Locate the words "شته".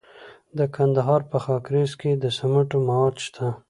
3.25-3.47